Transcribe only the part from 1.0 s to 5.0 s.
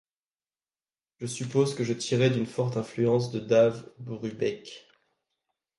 Je suppose que je tirais d'une forte influence de Dave Brubeck.